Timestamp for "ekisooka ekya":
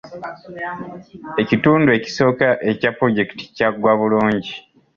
1.97-2.91